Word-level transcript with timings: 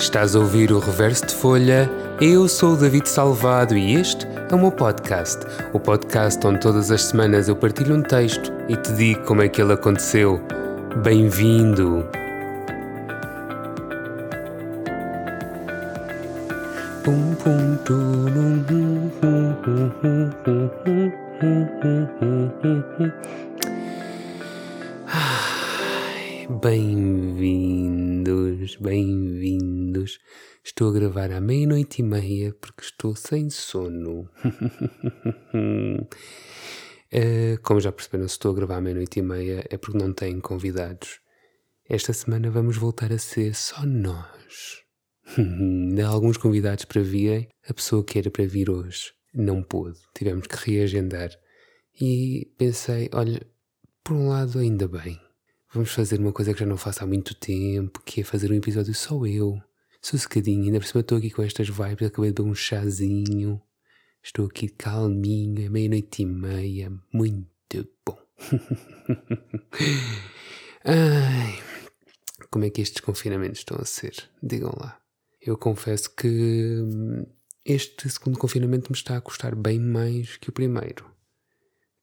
Estás 0.00 0.34
a 0.34 0.38
ouvir 0.38 0.72
o 0.72 0.78
Reverso 0.78 1.26
de 1.26 1.34
Folha? 1.34 1.88
Eu 2.22 2.48
sou 2.48 2.72
o 2.72 2.76
David 2.76 3.06
Salvado 3.06 3.76
e 3.76 3.96
este 3.96 4.26
é 4.50 4.54
o 4.54 4.58
meu 4.58 4.72
podcast. 4.72 5.40
O 5.74 5.78
podcast 5.78 6.44
onde 6.46 6.58
todas 6.58 6.90
as 6.90 7.02
semanas 7.02 7.48
eu 7.48 7.54
partilho 7.54 7.94
um 7.94 8.00
texto 8.00 8.50
e 8.66 8.76
te 8.76 8.94
digo 8.94 9.22
como 9.26 9.42
é 9.42 9.48
que 9.48 9.60
ele 9.60 9.74
aconteceu. 9.74 10.40
Bem-vindo! 11.04 12.08
Pum, 17.04 17.34
pum, 17.34 17.60
Bem-vindos, 26.58 28.74
bem-vindos. 28.76 30.18
Estou 30.64 30.88
a 30.88 30.92
gravar 30.92 31.30
à 31.30 31.40
meia-noite 31.40 32.00
e 32.00 32.02
meia 32.02 32.52
porque 32.60 32.82
estou 32.82 33.14
sem 33.14 33.48
sono. 33.48 34.28
Eh, 37.12 37.58
como 37.64 37.80
já 37.80 37.90
perceberam, 37.90 38.28
se 38.28 38.34
estou 38.34 38.52
a 38.52 38.54
gravar 38.54 38.76
à 38.76 38.80
meia-noite 38.80 39.18
e 39.18 39.22
meia 39.22 39.66
é 39.68 39.76
porque 39.76 39.98
não 39.98 40.12
tenho 40.12 40.40
convidados. 40.40 41.18
Esta 41.88 42.12
semana 42.12 42.52
vamos 42.52 42.76
voltar 42.76 43.12
a 43.12 43.18
ser 43.18 43.52
só 43.56 43.84
nós. 43.84 44.84
Há 45.36 46.06
alguns 46.06 46.36
convidados 46.36 46.84
para 46.84 47.02
virem. 47.02 47.48
A 47.68 47.74
pessoa 47.74 48.04
que 48.04 48.16
era 48.16 48.30
para 48.30 48.46
vir 48.46 48.70
hoje 48.70 49.12
não 49.34 49.60
pôde. 49.60 49.98
Tivemos 50.14 50.46
que 50.46 50.70
reagendar. 50.70 51.30
E 52.00 52.54
pensei, 52.56 53.10
olha, 53.12 53.44
por 54.04 54.14
um 54.14 54.28
lado 54.28 54.60
ainda 54.60 54.86
bem. 54.86 55.20
Vamos 55.72 55.92
fazer 55.92 56.18
uma 56.18 56.32
coisa 56.32 56.52
que 56.52 56.58
já 56.58 56.66
não 56.66 56.76
faço 56.76 57.04
há 57.04 57.06
muito 57.06 57.32
tempo, 57.32 58.02
que 58.04 58.22
é 58.22 58.24
fazer 58.24 58.50
um 58.50 58.56
episódio 58.56 58.92
só 58.92 59.24
eu. 59.24 59.62
Sossegadinho, 60.02 60.64
ainda 60.64 60.80
por 60.80 60.86
cima 60.86 61.00
estou 61.00 61.16
aqui 61.16 61.30
com 61.30 61.42
estas 61.42 61.68
vibes, 61.68 62.08
acabei 62.08 62.32
de 62.32 62.34
beber 62.34 62.50
um 62.50 62.54
chazinho. 62.56 63.62
Estou 64.20 64.46
aqui 64.46 64.68
calminho, 64.68 65.64
é 65.64 65.68
meia-noite 65.68 66.22
e 66.22 66.26
meia, 66.26 66.92
muito 67.12 67.88
bom. 68.04 68.18
Ai, 70.84 71.62
como 72.50 72.64
é 72.64 72.70
que 72.70 72.80
estes 72.80 73.00
confinamentos 73.00 73.60
estão 73.60 73.78
a 73.80 73.84
ser? 73.84 74.28
Digam 74.42 74.74
lá. 74.76 75.00
Eu 75.40 75.56
confesso 75.56 76.12
que 76.16 76.80
hum, 76.80 77.24
este 77.64 78.10
segundo 78.10 78.40
confinamento 78.40 78.90
me 78.90 78.96
está 78.96 79.16
a 79.16 79.20
custar 79.20 79.54
bem 79.54 79.78
mais 79.78 80.36
que 80.36 80.50
o 80.50 80.52
primeiro. 80.52 81.08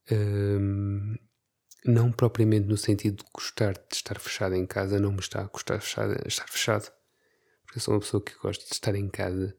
Hum, 0.10 1.18
não 1.90 2.12
propriamente 2.12 2.68
no 2.68 2.78
sentido 2.78 3.24
de 3.24 3.30
gostar 3.34 3.74
de 3.74 3.96
estar 3.96 4.20
fechado 4.20 4.56
em 4.56 4.66
casa, 4.66 5.00
não 5.00 5.12
me 5.12 5.20
está 5.20 5.42
a 5.42 5.48
custar 5.48 5.82
fechado, 5.82 6.16
estar 6.28 6.48
fechado, 6.48 6.92
porque 7.66 7.78
eu 7.80 7.82
sou 7.82 7.94
uma 7.94 8.00
pessoa 8.00 8.24
que 8.24 8.34
gosta 8.42 8.64
de 8.66 8.74
estar 8.74 8.96
em 8.96 9.10
casa, 9.10 9.56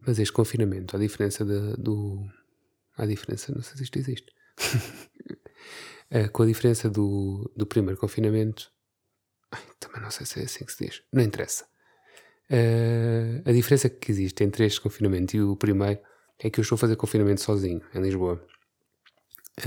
mas 0.00 0.18
este 0.18 0.32
confinamento, 0.32 0.96
a 0.96 0.98
diferença 1.00 1.44
de- 1.44 1.76
do. 1.82 2.24
Há 2.96 3.06
diferença, 3.06 3.52
não 3.54 3.62
sei 3.62 3.76
se 3.76 3.82
isto 3.84 3.98
existe. 3.98 4.32
Eh, 6.10 6.28
com 6.28 6.42
a 6.42 6.46
diferença 6.46 6.88
do, 6.88 7.50
do 7.56 7.66
primeiro 7.66 7.98
confinamento, 7.98 8.70
ai, 9.50 9.62
também 9.80 10.02
não 10.02 10.10
sei 10.10 10.26
se 10.26 10.40
é 10.40 10.44
assim 10.44 10.64
que 10.64 10.72
se 10.72 10.84
diz, 10.86 11.02
não 11.12 11.22
interessa. 11.22 11.66
Eh, 12.50 13.42
a 13.44 13.52
diferença 13.52 13.88
que 13.88 14.12
existe 14.12 14.44
entre 14.44 14.66
este 14.66 14.80
confinamento 14.80 15.36
e 15.36 15.42
o 15.42 15.56
primeiro 15.56 16.00
é 16.38 16.50
que 16.50 16.60
eu 16.60 16.62
estou 16.62 16.76
a 16.76 16.78
fazer 16.78 16.96
confinamento 16.96 17.40
sozinho, 17.40 17.82
em 17.94 18.00
Lisboa. 18.02 18.44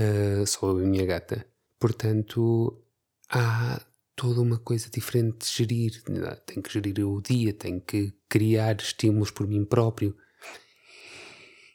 Uh, 0.00 0.46
só 0.46 0.68
eu 0.70 0.80
e 0.82 0.84
a 0.84 0.86
minha 0.88 1.06
gata. 1.06 1.46
Portanto, 1.78 2.82
há 3.30 3.80
toda 4.16 4.40
uma 4.40 4.58
coisa 4.58 4.90
diferente 4.90 5.38
de 5.38 5.46
gerir. 5.52 6.02
Tenho 6.44 6.60
que 6.62 6.72
gerir 6.72 7.06
o 7.06 7.22
dia, 7.22 7.52
tenho 7.52 7.80
que 7.80 8.12
criar 8.28 8.80
estímulos 8.80 9.30
por 9.30 9.46
mim 9.46 9.64
próprio. 9.64 10.16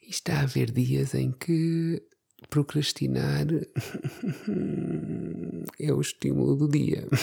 E 0.01 0.09
está 0.09 0.39
a 0.39 0.41
haver 0.41 0.71
dias 0.71 1.13
em 1.13 1.31
que 1.31 2.03
procrastinar 2.49 3.47
é 5.79 5.93
o 5.93 6.01
estímulo 6.01 6.57
do 6.57 6.67
dia. 6.67 7.07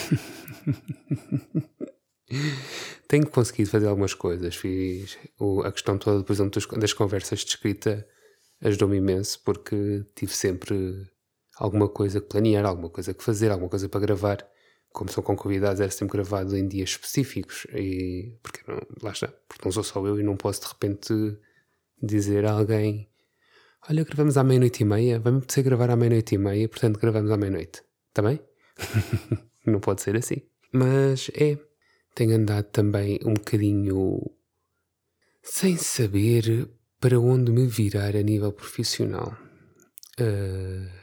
tenho 3.06 3.28
conseguido 3.28 3.68
fazer 3.70 3.88
algumas 3.88 4.14
coisas. 4.14 4.56
Fiz 4.56 5.18
a 5.64 5.72
questão 5.72 5.98
toda, 5.98 6.24
por 6.24 6.32
exemplo, 6.32 6.58
das 6.78 6.94
conversas 6.94 7.40
de 7.40 7.50
escrita 7.50 8.08
ajudou-me 8.62 8.98
imenso 8.98 9.40
porque 9.44 10.04
tive 10.14 10.32
sempre 10.32 11.06
alguma 11.60 11.88
coisa 11.88 12.20
que 12.22 12.26
planear, 12.26 12.64
alguma 12.64 12.88
coisa 12.88 13.12
que 13.12 13.22
fazer, 13.22 13.50
alguma 13.50 13.68
coisa 13.68 13.88
para 13.88 14.00
gravar. 14.00 14.48
Como 14.92 15.12
são 15.12 15.22
com 15.22 15.36
convidados, 15.36 15.78
era 15.80 15.90
sempre 15.90 16.14
gravado 16.14 16.56
em 16.56 16.66
dias 16.66 16.90
específicos. 16.90 17.66
E 17.72 18.34
porque 18.42 18.60
não, 18.66 18.80
lá 19.02 19.12
está, 19.12 19.28
porque 19.46 19.64
não 19.64 19.70
sou 19.70 19.84
só 19.84 20.04
eu 20.04 20.18
e 20.18 20.22
não 20.22 20.36
posso 20.36 20.62
de 20.62 20.68
repente 20.68 21.12
dizer 22.02 22.46
a 22.46 22.52
alguém: 22.52 23.08
Olha, 23.88 24.02
gravamos 24.02 24.36
à 24.36 24.42
meia-noite 24.42 24.82
e 24.82 24.86
meia, 24.86 25.20
vai-me 25.20 25.42
gravar 25.62 25.90
à 25.90 25.96
meia-noite 25.96 26.34
e 26.34 26.38
meia, 26.38 26.68
portanto 26.68 26.98
gravamos 26.98 27.30
à 27.30 27.36
meia-noite. 27.36 27.82
Está 28.08 28.22
bem? 28.22 28.40
não 29.66 29.80
pode 29.80 30.00
ser 30.00 30.16
assim. 30.16 30.42
Mas 30.72 31.30
é, 31.34 31.58
tenho 32.14 32.34
andado 32.34 32.64
também 32.70 33.20
um 33.24 33.34
bocadinho 33.34 34.18
sem 35.42 35.76
saber 35.76 36.68
para 36.98 37.20
onde 37.20 37.52
me 37.52 37.66
virar 37.66 38.16
a 38.16 38.22
nível 38.22 38.52
profissional. 38.52 39.36
Ah, 40.18 40.99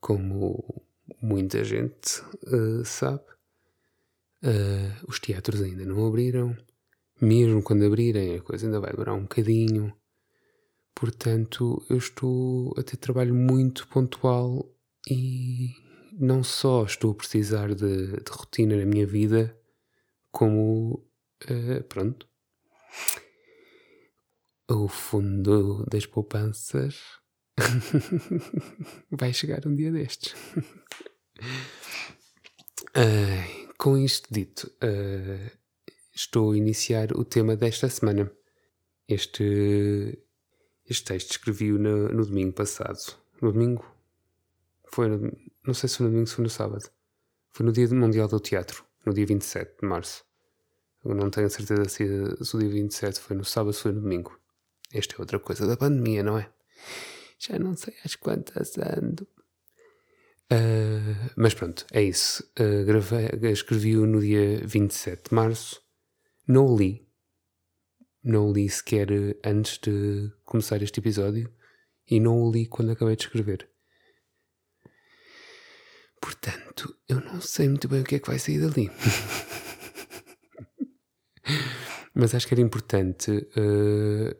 como 0.00 0.82
muita 1.20 1.62
gente 1.62 2.22
ah, 2.46 2.84
sabe, 2.84 3.24
ah, 4.42 5.04
os 5.06 5.20
teatros 5.20 5.62
ainda 5.62 5.84
não 5.84 6.06
abriram. 6.06 6.56
Mesmo 7.20 7.62
quando 7.62 7.84
abrirem, 7.84 8.36
a 8.36 8.40
coisa 8.40 8.66
ainda 8.66 8.80
vai 8.80 8.92
demorar 8.92 9.14
um 9.14 9.22
bocadinho. 9.22 9.94
Portanto, 10.94 11.84
eu 11.90 11.98
estou 11.98 12.74
a 12.78 12.82
ter 12.82 12.96
trabalho 12.96 13.34
muito 13.34 13.86
pontual 13.88 14.66
e 15.08 15.68
não 16.12 16.42
só 16.42 16.84
estou 16.84 17.12
a 17.12 17.14
precisar 17.14 17.74
de, 17.74 18.06
de 18.06 18.30
rotina 18.30 18.76
na 18.76 18.86
minha 18.86 19.06
vida, 19.06 19.56
como, 20.30 21.06
ah, 21.46 21.82
pronto, 21.88 22.26
o 24.68 24.88
fundo 24.88 25.84
das 25.90 26.06
poupanças 26.06 27.19
vai 29.10 29.32
chegar 29.32 29.66
um 29.66 29.74
dia 29.74 29.90
destes. 29.92 30.34
Ai, 32.94 33.68
com 33.78 33.96
isto 33.96 34.28
dito, 34.32 34.70
ah, 34.80 35.50
estou 36.14 36.52
a 36.52 36.56
iniciar 36.56 37.12
o 37.12 37.24
tema 37.24 37.56
desta 37.56 37.88
semana. 37.88 38.30
Este, 39.08 40.18
este 40.88 41.04
texto 41.04 41.30
escrevi-o 41.32 41.78
no, 41.78 42.08
no 42.08 42.24
domingo 42.26 42.52
passado. 42.52 42.98
No 43.40 43.52
domingo? 43.52 43.84
Foi 44.92 45.08
no, 45.08 45.32
não 45.66 45.74
sei 45.74 45.88
se 45.88 45.96
foi 45.96 46.06
no 46.06 46.12
domingo 46.12 46.28
ou 46.28 46.34
foi 46.34 46.44
no 46.44 46.50
sábado. 46.50 46.90
Foi 47.52 47.66
no 47.66 47.72
dia 47.72 47.88
mundial 47.88 48.28
do 48.28 48.38
teatro, 48.38 48.84
no 49.04 49.12
dia 49.12 49.26
27 49.26 49.80
de 49.80 49.88
março. 49.88 50.24
Eu 51.04 51.14
não 51.14 51.30
tenho 51.30 51.48
certeza 51.48 51.84
se, 51.88 52.44
se 52.44 52.56
o 52.56 52.58
dia 52.58 52.68
27 52.68 53.20
foi 53.20 53.36
no 53.36 53.44
sábado 53.44 53.74
ou 53.74 53.80
foi 53.80 53.92
no 53.92 54.00
domingo. 54.00 54.38
Esta 54.92 55.14
é 55.14 55.20
outra 55.20 55.38
coisa 55.38 55.66
da 55.66 55.76
pandemia, 55.76 56.22
não 56.22 56.38
é? 56.38 56.50
Já 57.42 57.58
não 57.58 57.74
sei 57.74 57.94
às 58.04 58.14
quantas 58.16 58.76
ando. 58.78 59.26
Ah, 60.50 61.30
mas 61.36 61.54
pronto, 61.54 61.86
é 61.92 62.02
isso. 62.02 62.44
Ah, 62.58 62.84
gravei- 62.84 63.30
Escrevi-o 63.50 64.04
no 64.06 64.20
dia 64.20 64.60
27 64.66 65.30
de 65.30 65.34
março. 65.34 65.80
Não 66.46 66.66
o 66.66 66.76
li. 66.76 67.08
Não 68.22 68.50
o 68.50 68.52
li 68.52 68.68
sequer 68.68 69.08
antes 69.44 69.78
de 69.78 70.30
começar 70.44 70.82
este 70.82 71.00
episódio. 71.00 71.50
E 72.10 72.20
não 72.20 72.42
o 72.42 72.52
li 72.52 72.66
quando 72.66 72.90
acabei 72.92 73.16
de 73.16 73.22
escrever. 73.22 73.68
Portanto, 76.20 76.94
eu 77.08 77.20
não 77.20 77.40
sei 77.40 77.68
muito 77.68 77.88
bem 77.88 78.02
o 78.02 78.04
que 78.04 78.16
é 78.16 78.18
que 78.18 78.26
vai 78.28 78.38
sair 78.38 78.58
dali. 78.60 78.90
Mas 82.14 82.34
acho 82.34 82.46
que 82.46 82.52
era 82.54 82.60
importante 82.60 83.48
ah, 83.56 84.36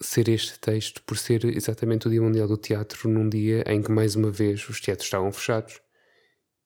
ser 0.00 0.28
este 0.28 0.58
texto 0.58 1.02
por 1.04 1.16
ser 1.16 1.44
exatamente 1.44 2.06
o 2.06 2.10
Dia 2.10 2.20
Mundial 2.20 2.48
do 2.48 2.56
Teatro, 2.56 3.08
num 3.08 3.28
dia 3.28 3.64
em 3.66 3.82
que 3.82 3.90
mais 3.90 4.16
uma 4.16 4.30
vez 4.30 4.68
os 4.68 4.80
teatros 4.80 5.06
estavam 5.06 5.32
fechados, 5.32 5.80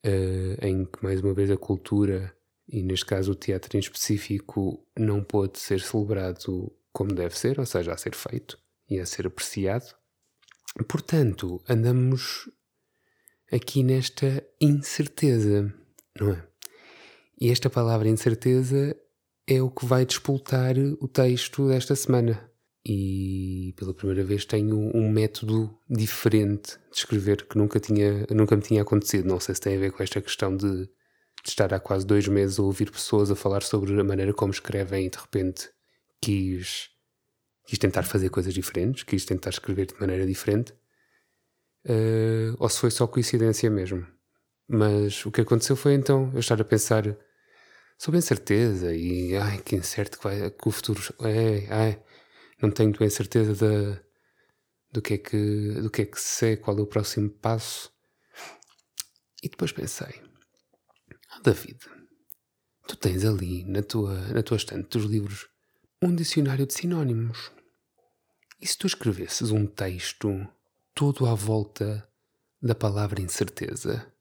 eh, 0.03 0.57
em 0.63 0.85
que 0.85 1.03
mais 1.03 1.21
uma 1.21 1.35
vez 1.35 1.51
a 1.51 1.57
cultura, 1.57 2.35
e 2.69 2.83
neste 2.83 3.07
caso 3.07 3.33
o 3.33 3.35
teatro 3.35 3.77
em 3.77 3.81
específico, 3.81 4.87
não 4.99 5.23
pôde 5.23 5.59
ser 5.59 5.81
celebrado 5.81 6.73
como 6.93 7.15
deve 7.15 7.39
ser, 7.39 7.59
ou 7.59 7.67
seja, 7.67 7.93
a 7.93 7.97
ser 7.97 8.15
feito 8.15 8.59
e 8.89 8.99
a 8.99 9.07
ser 9.07 9.27
apreciado. 9.27 9.95
Portanto, 10.89 11.63
andamos 11.69 12.51
aqui 13.51 13.83
nesta 13.83 14.45
incerteza, 14.61 15.73
não 16.21 16.33
é? 16.33 16.47
E 17.41 17.51
esta 17.51 17.71
palavra 17.71 18.09
incerteza 18.09 18.97
é 19.47 19.63
o 19.63 19.71
que 19.71 19.87
vai 19.87 20.05
despoltar 20.05 20.77
o 21.01 21.09
texto 21.09 21.69
desta 21.69 21.95
semana. 21.95 22.51
E 22.85 23.75
pela 23.77 23.93
primeira 23.93 24.25
vez 24.25 24.45
tenho 24.45 24.77
um 24.97 25.11
método 25.11 25.77
diferente 25.89 26.79
de 26.91 26.99
escrever 26.99 27.47
que 27.47 27.59
nunca, 27.59 27.79
tinha, 27.79 28.27
nunca 28.31 28.57
me 28.57 28.63
tinha 28.63 28.83
acontecido. 28.83 29.29
Não 29.29 29.41
sei 29.41 29.55
se 29.55 29.61
tem 29.61 29.77
a 29.77 29.81
ver 29.81 29.93
com 29.93 30.03
esta 30.03 30.21
questão 30.21 30.57
de, 30.57 30.87
de 31.43 31.49
estar 31.49 31.73
há 31.75 31.81
quase 31.81 32.07
dois 32.07 32.27
meses 32.29 32.59
a 32.59 32.63
ouvir 32.63 32.91
pessoas 32.91 33.31
a 33.31 33.37
falar 33.37 33.63
sobre 33.63 34.01
a 34.01 34.05
maneira 34.05 34.33
como 34.33 34.53
escrevem 34.53 35.07
e 35.07 35.11
de 35.11 35.19
repente 35.19 35.69
quis, 36.21 36.91
quis 37.67 37.79
tentar 37.79 38.05
fazer 38.05 38.31
coisas 38.31 38.55
diferentes, 38.55 39.03
quis 39.03 39.25
tentar 39.25 39.51
escrever 39.51 39.87
de 39.87 40.01
maneira 40.01 40.27
diferente, 40.27 40.73
uh, 41.85 42.57
ou 42.59 42.69
se 42.69 42.79
foi 42.79 42.91
só 42.91 43.07
coincidência 43.07 43.71
mesmo. 43.71 44.07
Mas 44.69 45.25
o 45.25 45.31
que 45.31 45.41
aconteceu 45.41 45.77
foi 45.77 45.95
então 45.95 46.31
eu 46.35 46.41
estar 46.41 46.61
a 46.61 46.65
pensar 46.65 47.17
sobre 47.97 48.19
incerteza 48.19 48.95
e 48.95 49.35
ai 49.37 49.59
que 49.59 49.75
incerto 49.75 50.19
que, 50.19 50.25
vai, 50.25 50.51
que 50.51 50.69
o 50.69 50.71
futuro 50.71 51.01
é, 51.21 51.67
ai, 51.71 52.03
não 52.61 52.71
tenho 52.71 52.97
bem 52.97 53.09
certeza 53.09 53.55
da, 53.55 54.01
do 54.91 55.03
que 55.03 55.15
é 55.15 55.19
que 55.19 55.73
do 55.81 55.91
que 55.91 56.03
é 56.03 56.07
que 56.07 56.21
sei, 56.21 56.57
qual 56.57 56.79
é 56.79 56.81
o 56.81 56.87
próximo 56.87 57.31
passo. 57.31 57.93
E 59.43 59.49
depois 59.49 59.71
pensei, 59.71 60.21
oh, 61.37 61.43
David, 61.43 61.79
tu 62.87 62.97
tens 62.97 63.25
ali 63.25 63.65
na 63.65 63.83
tua, 63.83 64.15
na 64.29 64.43
tua 64.43 64.57
estante 64.57 64.99
dos 64.99 65.05
livros 65.09 65.49
um 66.03 66.15
dicionário 66.15 66.67
de 66.67 66.75
sinónimos. 66.75 67.53
E 68.61 68.67
se 68.67 68.77
tu 68.77 68.87
escrevesses 68.87 69.51
um 69.51 69.67
texto 69.67 70.47
todo 70.95 71.27
à 71.27 71.35
volta 71.35 72.09
da 72.61 72.75
palavra 72.75 73.21
incerteza? 73.21 74.13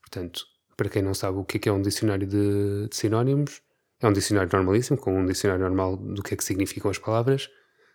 Portanto, 0.00 0.46
para 0.76 0.88
quem 0.88 1.02
não 1.02 1.12
sabe 1.12 1.38
o 1.38 1.44
que 1.44 1.68
é, 1.68 1.70
é 1.70 1.72
um 1.72 1.82
dicionário 1.82 2.26
de, 2.26 2.88
de 2.88 2.96
sinónimos, 2.96 3.60
é 4.00 4.06
um 4.06 4.12
dicionário 4.12 4.50
normalíssimo, 4.52 4.98
com 4.98 5.18
um 5.18 5.26
dicionário 5.26 5.64
normal 5.64 5.96
do 5.96 6.22
que 6.22 6.34
é 6.34 6.36
que 6.36 6.44
significam 6.44 6.90
as 6.90 6.98
palavras, 6.98 7.48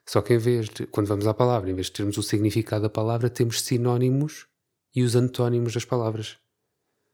só 0.06 0.22
que 0.22 0.34
em 0.34 0.38
vez 0.38 0.68
de, 0.70 0.88
quando 0.88 1.08
vamos 1.08 1.28
à 1.28 1.34
palavra, 1.34 1.70
em 1.70 1.76
vez 1.76 1.88
de 1.88 1.94
termos 1.94 2.18
o 2.18 2.24
significado 2.24 2.84
da 2.84 2.90
palavra, 2.90 3.30
temos 3.30 3.62
sinónimos 3.62 4.48
e 4.96 5.04
os 5.04 5.16
antónimos 5.16 5.74
das 5.74 5.86
palavras 5.86 6.38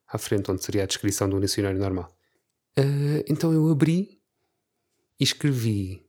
à 0.08 0.18
frente, 0.18 0.50
onde 0.50 0.64
seria 0.64 0.84
a 0.84 0.88
descrição 0.88 1.30
do 1.30 1.40
dicionário 1.40 1.80
normal. 1.80 2.16
Uh, 2.80 3.24
então 3.28 3.52
eu 3.52 3.70
abri 3.70 4.22
e 5.20 5.24
escrevi 5.24 6.08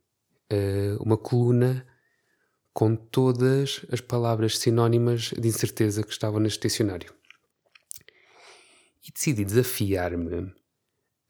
uh, 0.53 1.03
uma 1.03 1.17
coluna 1.17 1.87
com 2.73 2.95
todas 2.95 3.85
as 3.91 4.01
palavras 4.01 4.59
sinónimas 4.59 5.33
de 5.37 5.49
incerteza 5.49 6.05
que 6.05 6.13
estavam 6.13 6.39
neste 6.39 6.61
dicionário. 6.61 7.13
E 9.05 9.11
decidi 9.11 9.45
desafiar-me 9.45 10.55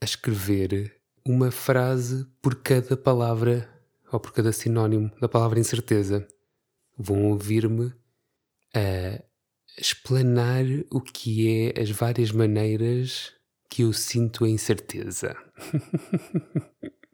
a 0.00 0.04
escrever 0.04 0.97
uma 1.30 1.50
frase 1.50 2.26
por 2.40 2.56
cada 2.56 2.96
palavra 2.96 3.68
ou 4.10 4.18
por 4.18 4.32
cada 4.32 4.50
sinónimo 4.52 5.10
da 5.20 5.28
palavra 5.28 5.60
incerteza. 5.60 6.26
Vão 6.96 7.26
ouvir-me 7.26 7.92
a 8.74 9.22
explanar 9.78 10.64
o 10.90 11.00
que 11.00 11.72
é 11.74 11.80
as 11.80 11.90
várias 11.90 12.32
maneiras 12.32 13.34
que 13.68 13.82
eu 13.82 13.92
sinto 13.92 14.46
a 14.46 14.48
incerteza. 14.48 15.36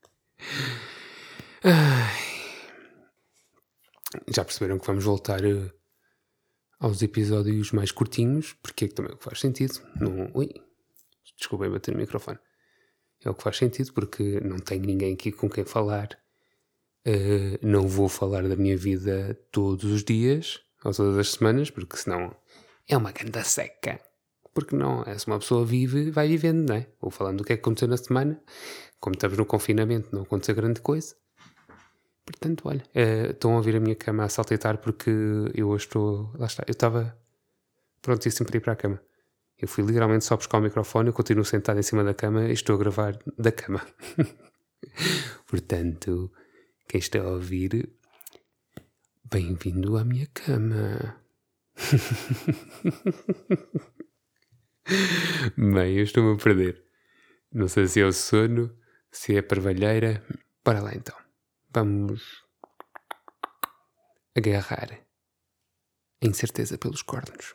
Já 4.32 4.44
perceberam 4.44 4.78
que 4.78 4.86
vamos 4.86 5.02
voltar 5.02 5.44
eh, 5.44 5.72
aos 6.78 7.02
episódios 7.02 7.72
mais 7.72 7.90
curtinhos, 7.90 8.52
porque 8.62 8.84
é 8.84 8.88
que 8.88 8.94
também 8.94 9.16
faz 9.18 9.40
sentido. 9.40 9.80
Não, 10.00 10.30
ui, 10.34 10.54
desculpem 11.36 11.68
bater 11.70 11.92
no 11.92 11.98
microfone. 12.00 12.38
É 13.24 13.30
o 13.30 13.34
que 13.34 13.42
faz 13.42 13.56
sentido, 13.56 13.92
porque 13.92 14.40
não 14.40 14.58
tenho 14.58 14.82
ninguém 14.82 15.14
aqui 15.14 15.32
com 15.32 15.48
quem 15.48 15.64
falar. 15.64 16.18
Uh, 17.06 17.58
não 17.62 17.86
vou 17.86 18.08
falar 18.08 18.42
da 18.48 18.56
minha 18.56 18.76
vida 18.76 19.38
todos 19.50 19.84
os 19.84 20.04
dias, 20.04 20.60
ou 20.84 20.92
todas 20.92 21.18
as 21.18 21.32
semanas, 21.32 21.70
porque 21.70 21.96
senão 21.96 22.34
é 22.88 22.96
uma 22.96 23.12
ganda 23.12 23.42
seca. 23.42 24.00
Porque 24.52 24.76
não, 24.76 25.02
é 25.02 25.18
se 25.18 25.26
uma 25.26 25.38
pessoa 25.38 25.64
vive, 25.64 26.10
vai 26.10 26.28
vivendo, 26.28 26.68
não 26.68 26.76
é? 26.76 26.86
Ou 27.00 27.10
falando 27.10 27.38
do 27.38 27.44
que 27.44 27.52
é 27.52 27.56
que 27.56 27.62
aconteceu 27.62 27.88
na 27.88 27.96
semana, 27.96 28.40
como 29.00 29.14
estamos 29.14 29.36
no 29.36 29.44
confinamento, 29.44 30.14
não 30.14 30.22
aconteceu 30.22 30.54
grande 30.54 30.80
coisa. 30.80 31.16
Portanto, 32.24 32.62
olha, 32.66 32.82
uh, 32.94 33.30
estão 33.30 33.52
a 33.52 33.56
ouvir 33.56 33.76
a 33.76 33.80
minha 33.80 33.94
cama 33.94 34.24
a 34.24 34.28
saltitar 34.28 34.78
porque 34.78 35.10
eu 35.54 35.68
hoje 35.68 35.86
estou. 35.86 36.30
Lá 36.38 36.46
está, 36.46 36.64
eu 36.66 36.72
estava 36.72 37.16
prontíssimo 38.00 38.46
para 38.46 38.56
ir 38.56 38.60
para 38.60 38.72
a 38.72 38.76
cama. 38.76 39.00
Eu 39.58 39.68
fui 39.68 39.84
literalmente 39.84 40.24
só 40.24 40.36
buscar 40.36 40.58
o 40.58 40.60
microfone, 40.60 41.08
eu 41.08 41.12
continuo 41.12 41.44
sentado 41.44 41.78
em 41.78 41.82
cima 41.82 42.02
da 42.02 42.12
cama 42.12 42.48
e 42.48 42.52
estou 42.52 42.74
a 42.74 42.78
gravar 42.78 43.16
da 43.38 43.52
cama. 43.52 43.86
Portanto, 45.46 46.32
quem 46.88 46.98
está 46.98 47.20
a 47.20 47.28
ouvir, 47.28 47.88
bem-vindo 49.30 49.96
à 49.96 50.04
minha 50.04 50.26
cama. 50.34 51.20
Bem, 55.56 55.96
eu 55.96 56.04
estou-me 56.04 56.34
a 56.34 56.36
perder. 56.36 56.84
Não 57.52 57.68
sei 57.68 57.86
se 57.86 58.00
é 58.00 58.04
o 58.04 58.12
sono, 58.12 58.76
se 59.10 59.36
é 59.36 59.38
a 59.38 59.42
parvalheira. 59.42 60.22
Para 60.62 60.82
lá 60.82 60.94
então. 60.94 61.16
Vamos 61.72 62.44
agarrar 64.36 65.00
a 66.22 66.26
incerteza 66.26 66.76
pelos 66.76 67.02
cornos. 67.02 67.54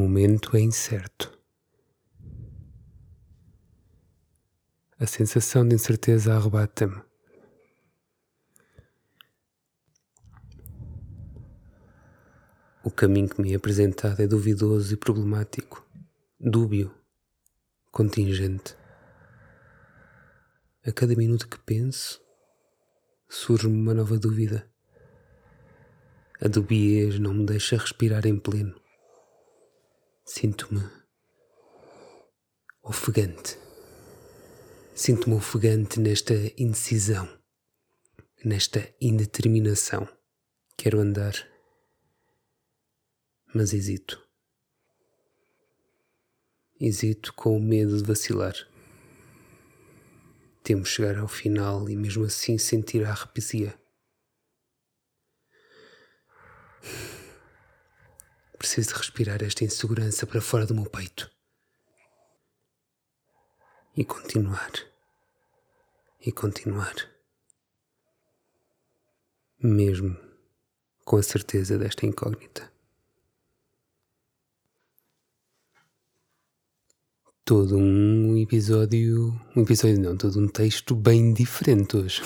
Momento 0.00 0.56
é 0.56 0.60
incerto. 0.60 1.38
A 4.98 5.06
sensação 5.06 5.66
de 5.66 5.74
incerteza 5.74 6.34
arrebata-me. 6.34 7.02
O 12.82 12.90
caminho 12.90 13.28
que 13.28 13.42
me 13.42 13.52
é 13.52 13.56
apresentado 13.56 14.20
é 14.20 14.26
duvidoso 14.26 14.94
e 14.94 14.96
problemático, 14.96 15.86
dúbio, 16.38 16.94
contingente. 17.90 18.74
A 20.86 20.90
cada 20.90 21.14
minuto 21.14 21.46
que 21.46 21.58
penso, 21.58 22.22
surge-me 23.28 23.76
uma 23.76 23.92
nova 23.92 24.18
dúvida. 24.18 24.66
A 26.40 26.48
dubiez 26.48 27.18
não 27.18 27.34
me 27.34 27.44
deixa 27.44 27.76
respirar 27.76 28.26
em 28.26 28.38
pleno. 28.38 28.79
Sinto-me 30.32 30.88
ofegante. 32.84 33.58
Sinto-me 34.94 35.34
ofegante 35.34 35.98
nesta 35.98 36.34
indecisão, 36.56 37.28
nesta 38.44 38.94
indeterminação. 39.00 40.08
Quero 40.76 41.00
andar, 41.00 41.34
mas 43.52 43.74
hesito. 43.74 44.24
Hesito 46.80 47.34
com 47.34 47.56
o 47.56 47.60
medo 47.60 47.96
de 47.96 48.04
vacilar. 48.04 48.54
Temo 50.62 50.86
chegar 50.86 51.18
ao 51.18 51.26
final 51.26 51.90
e 51.90 51.96
mesmo 51.96 52.24
assim 52.24 52.56
sentir 52.56 53.04
a 53.04 53.10
arrepisia. 53.10 53.79
Preciso 58.60 58.88
de 58.88 58.94
respirar 58.98 59.42
esta 59.42 59.64
insegurança 59.64 60.26
para 60.26 60.38
fora 60.38 60.66
do 60.66 60.74
meu 60.74 60.84
peito. 60.84 61.30
E 63.96 64.04
continuar. 64.04 64.70
E 66.20 66.30
continuar. 66.30 66.94
Mesmo 69.58 70.14
com 71.06 71.16
a 71.16 71.22
certeza 71.22 71.78
desta 71.78 72.04
incógnita. 72.04 72.70
Todo 77.42 77.78
um 77.78 78.36
episódio. 78.36 79.40
Um 79.56 79.62
episódio 79.62 80.02
não, 80.02 80.18
todo 80.18 80.38
um 80.38 80.48
texto 80.48 80.94
bem 80.94 81.32
diferente 81.32 81.96
hoje. 81.96 82.20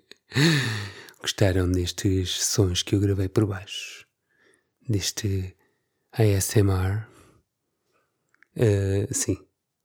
Gostaram 1.22 1.72
destes 1.72 2.44
sons 2.44 2.82
que 2.82 2.94
eu 2.94 3.00
gravei 3.00 3.30
por 3.30 3.46
baixo? 3.46 4.09
Deste 4.90 5.56
ASMR? 6.10 7.06
Uh, 8.56 9.06
eh, 9.06 9.08
sim, 9.12 9.38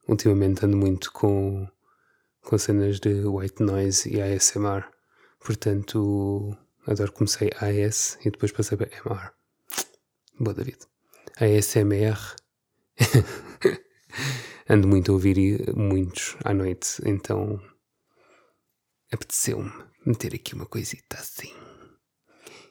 ultimamente 0.08 0.66
ando 0.66 0.76
muito 0.76 1.12
com, 1.12 1.70
com 2.42 2.58
cenas 2.58 3.00
de 3.00 3.24
white 3.24 3.62
noise 3.62 4.10
e 4.10 4.20
ASMR. 4.20 4.84
Portanto, 5.40 6.58
adoro 6.88 7.12
comecei 7.12 7.52
AS 7.62 8.18
e 8.26 8.32
depois 8.32 8.52
passei 8.52 8.80
para 8.80 8.90
MR. 8.98 9.30
Boa, 10.40 10.56
David. 10.56 10.80
ASMR. 11.40 12.36
ando 14.68 14.88
muito 14.88 15.12
a 15.12 15.14
ouvir 15.14 15.72
muitos 15.76 16.36
à 16.44 16.52
noite, 16.52 17.00
então 17.06 17.62
apeteceu-me 19.14 19.72
meter 20.04 20.34
aqui 20.34 20.56
uma 20.56 20.66
coisita 20.66 21.20
assim. 21.20 21.54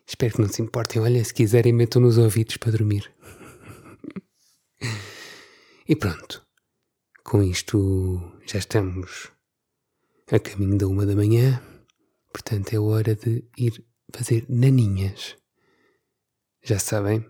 Espero 0.07 0.35
que 0.35 0.41
não 0.41 0.49
se 0.49 0.63
importem. 0.63 1.01
Olha, 1.01 1.25
se 1.25 1.33
quiserem, 1.33 1.73
metam 1.73 2.03
nos 2.03 2.19
ouvidos 2.19 2.57
para 2.57 2.73
dormir. 2.73 3.11
e 5.89 5.97
pronto. 5.97 6.45
Com 7.25 7.43
isto 7.43 8.21
já 8.47 8.59
estamos 8.59 9.33
a 10.31 10.39
caminho 10.39 10.77
da 10.77 10.87
uma 10.87 11.07
da 11.07 11.15
manhã. 11.15 11.61
Portanto, 12.33 12.75
é 12.75 12.79
hora 12.79 13.15
de 13.15 13.45
ir 13.57 13.85
fazer 14.13 14.45
naninhas. 14.49 15.37
Já 16.63 16.79
sabem, 16.79 17.25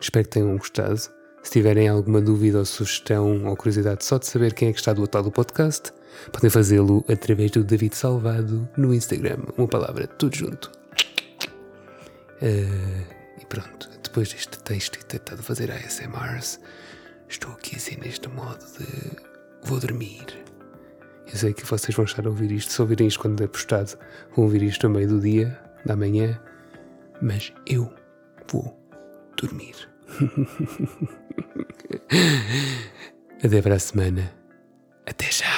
espero 0.00 0.24
que 0.24 0.30
tenham 0.30 0.56
gostado. 0.56 0.98
Se 1.42 1.52
tiverem 1.52 1.88
alguma 1.88 2.20
dúvida 2.20 2.58
ou 2.58 2.64
sugestão 2.64 3.46
ou 3.46 3.56
curiosidade 3.56 4.04
só 4.04 4.18
de 4.18 4.26
saber 4.26 4.54
quem 4.54 4.68
é 4.68 4.72
que 4.72 4.78
está 4.78 4.92
do 4.92 5.02
lado 5.02 5.22
do 5.22 5.32
podcast, 5.32 5.92
podem 6.32 6.50
fazê-lo 6.50 7.04
através 7.08 7.50
do 7.52 7.64
David 7.64 7.94
Salvado 7.94 8.68
no 8.76 8.92
Instagram. 8.92 9.38
Uma 9.56 9.68
palavra, 9.68 10.06
tudo 10.06 10.36
junto. 10.36 10.77
Uh, 12.42 13.40
e 13.40 13.46
pronto, 13.46 13.88
depois 14.02 14.32
deste 14.32 14.58
texto 14.60 14.96
e 14.96 15.32
a 15.32 15.36
fazer 15.38 15.70
ASMRs, 15.70 16.60
estou 17.28 17.52
aqui 17.52 17.76
assim 17.76 17.96
neste 17.96 18.28
modo 18.28 18.64
de 18.78 18.86
vou 19.62 19.78
dormir. 19.78 20.26
Eu 21.26 21.36
sei 21.36 21.52
que 21.52 21.64
vocês 21.64 21.94
vão 21.94 22.04
estar 22.04 22.26
a 22.26 22.28
ouvir 22.28 22.50
isto, 22.52 22.72
se 22.72 22.80
ouvirem 22.80 23.06
isto 23.06 23.20
quando 23.20 23.42
é 23.42 23.46
postado, 23.46 23.98
vão 24.34 24.44
ouvir 24.44 24.62
isto 24.62 24.88
no 24.88 24.94
meio 24.94 25.08
do 25.08 25.20
dia, 25.20 25.58
da 25.84 25.94
manhã, 25.94 26.40
mas 27.20 27.52
eu 27.66 27.92
vou 28.50 28.76
dormir. 29.36 29.74
Até 33.44 33.62
para 33.62 33.74
a 33.74 33.78
semana. 33.78 34.32
Até 35.06 35.30
já. 35.30 35.57